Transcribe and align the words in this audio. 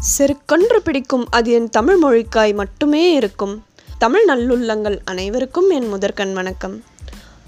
செருக்கொன்று 0.00 0.82
பிடிக்கும் 0.82 1.26
அது 1.30 1.50
என் 1.50 1.68
தமிழ் 1.68 2.02
மொழிக்காய் 2.02 2.54
மட்டுமே 2.54 3.12
இருக்கும். 3.12 3.64
தமிழ் 3.98 4.24
நல்லுள்ளங்கள் 4.28 4.98
அனைவருக்கும் 5.04 5.70
என் 5.70 5.88
முதற்கண் 5.88 6.32
வணக்கம். 6.32 6.84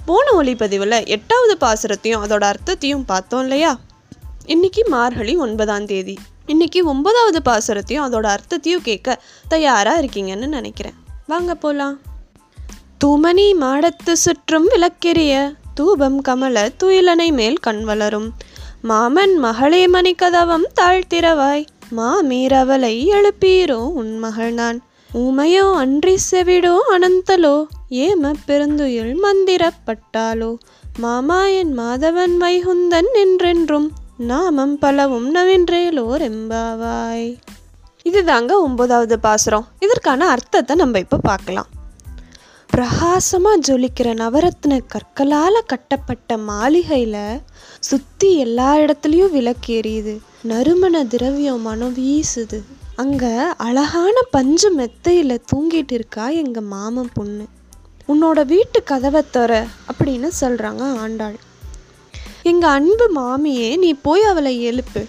போன 0.07 0.31
ஒளிப்பதிவில் 0.43 1.07
எட்டாவது 1.07 1.57
பாசுரத்தையும் 1.61 2.23
அதோட 2.25 2.43
அர்த்தத்தையும் 2.45 3.05
பார்த்தோம் 3.05 3.41
இல்லையா? 3.41 3.79
இன்னைக்கு 4.45 4.85
மார்கழி 4.89 5.37
ஒன்பதாம் 5.37 5.87
தேதி. 5.87 6.19
இன்னைக்கு 6.47 6.85
ஒன்பதாவது 6.85 7.43
பாசுரத்தையும் 7.45 8.05
அதோட 8.07 8.23
அர்த்தத்தையும் 8.23 8.83
கேட்க 8.83 9.23
தயாராக 9.49 10.01
இருக்கீங்கன்னு 10.01 10.47
நினைக்கிறேன். 10.47 10.95
வாங்க 11.27 11.55
போகலாம் 11.55 12.01
தூமணி 13.05 13.55
மாடத்து 13.61 14.13
சுற்றும் 14.13 14.69
விளக்கெரிய 14.69 15.55
தூபம் 15.75 16.23
கமல 16.23 16.71
துயிலனை 16.83 17.33
மேல் 17.33 17.57
கண் 17.57 17.85
வளரும். 17.85 18.35
மாமன் 18.83 19.37
மகளே 19.37 19.87
கதவம் 19.87 20.65
தாழ்த்திரவாய் 20.81 21.65
மாமீரவளை 21.97 23.11
எழுப்பீரோ 23.11 23.93
உன் 23.93 24.19
மகள் 24.19 24.53
நான்? 24.53 24.83
ஊமையோ 25.15 25.73
அன்றி 25.73 26.19
செவிடோ 26.31 26.77
அனந்தலோ? 26.91 27.67
ஏம 27.91 28.33
பெருந்துயில் 28.47 29.25
மந்திரப்பட்டாலோ? 29.25 30.57
மாமாயன் 30.99 31.79
மாதவன் 31.79 32.37
வைகுந்தன் 32.37 33.11
என்றென்றும் 33.15 33.93
நாமம் 34.17 34.79
பலவும் 34.79 35.35
நவின்றேலோர் 35.35 36.23
எம்பாவாய். 36.23 37.37
இதுதாங்க 38.05 38.53
ஒன்பதாவது 38.53 39.19
பாசுரம். 39.19 39.67
இதற்கான 39.81 40.29
அர்த்தத்தை 40.29 40.77
நம்ம 40.77 40.99
இப்போ 40.99 41.17
பார்க்கலாம். 41.17 41.67
பிரகாசமாக 42.81 43.59
ஜொலிக்கிற 43.67 44.09
நவரத்ன 44.21 44.75
கற்களால் 44.93 45.59
கட்டப்பட்ட 45.67 46.37
மாளிகையில் 46.37 47.41
சுற்றி 47.89 48.29
எல்லா 48.45 48.69
இடத்துலையும் 48.77 49.35
விளக்கு 49.37 49.81
எரியுது. 49.81 50.15
நறுமண 50.43 51.03
திரவியம் 51.05 51.61
மனம் 51.61 51.95
வீசுது. 51.97 52.59
அங்கே 53.03 53.33
அழகான 53.67 54.15
பஞ்சு 54.31 54.71
மெத்தையில் 54.71 55.45
தூங்கிட்டு 55.53 55.95
இருக்கா 55.99 56.29
எங்கள் 56.43 56.69
மாமன் 56.73 57.13
பொண்ணு. 57.13 57.47
உன்னோட 58.09 58.47
வீட்டு 58.47 58.83
கதவை 58.83 59.25
தர 59.31 59.67
அப்படின்னு 59.91 60.31
சொல்கிறாங்க 60.41 60.83
ஆண்டாள். 61.05 61.39
எங்கள் 62.43 62.71
அன்பு 62.71 63.09
மாமியே 63.21 63.71
நீ 63.79 63.93
போய் 64.09 64.23
அவளை 64.23 64.55
எழுப்பு. 64.71 65.07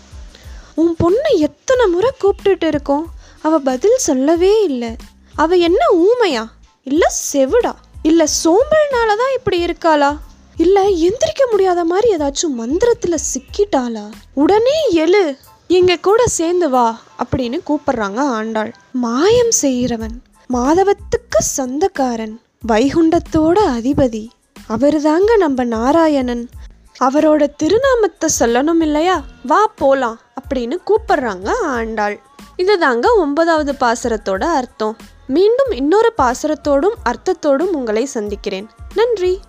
உன் 0.76 0.96
பொண்ணை 1.04 1.36
எத்தனை 1.50 1.86
முறை 1.88 2.12
கூப்பிட்டுட்டு 2.24 2.68
இருக்கோம். 2.68 3.06
அவள் 3.42 3.68
பதில் 3.72 4.02
சொல்லவே 4.10 4.64
இல்லை. 4.64 4.96
அவள் 5.36 5.60
என்ன 5.60 5.84
ஊமையா? 6.08 6.46
இல்லை 6.84 7.08
செவிடா? 7.34 7.72
இல்லை 8.02 8.28
சோம்பல்னால 8.44 9.08
தான் 9.08 9.34
இப்படி 9.36 9.66
இருக்காளா? 9.66 10.18
இல்லை 10.58 11.08
எந்திரிக்க 11.08 11.52
முடியாத 11.52 11.84
மாதிரி 11.84 12.16
ஏதாச்சும் 12.16 12.58
மந்திரத்தில் 12.62 13.18
சிக்கிட்டாளா? 13.34 14.12
உடனே 14.34 14.90
எழு 14.92 15.38
எங்க 15.68 15.96
கூட 15.96 16.28
சேர்ந்து 16.28 16.70
வா 16.70 17.00
அப்படின்னு 17.24 17.60
கூப்பிடுறாங்க 17.68 18.18
ஆண்டாள். 18.18 18.74
மாயம் 18.92 19.52
செய்கிறவன் 19.52 20.24
மாதவத்துக்கு 20.54 21.40
சொந்தக்காரன் 21.40 22.42
வைகுண்டத்தோட 22.68 23.58
அதிபதி. 23.78 24.28
அவருதாங்க 24.70 25.38
நம்ம 25.38 25.64
நாராயணன். 25.64 26.50
அவரோட 27.00 27.48
திருநாமத்தை 27.58 28.30
சொல்லணும் 28.40 28.82
இல்லையா? 28.82 29.24
வா 29.44 29.72
போலாம் 29.76 30.20
அப்படின்னு 30.42 30.78
கூப்பிடுறாங்க 30.86 31.50
ஆண்டாள். 31.50 32.20
இதுதாங்க 32.58 33.06
ஒன்பதாவது 33.18 33.76
பாசுரத்தோட 33.80 34.44
அர்த்தம். 34.44 34.98
மீண்டும் 35.32 35.72
இன்னொரு 35.72 36.14
பாசரத்தோடும் 36.22 36.98
அர்த்தத்தோடும் 37.04 37.72
உங்களை 37.72 38.06
சந்திக்கிறேன். 38.06 38.70
நன்றி. 38.96 39.40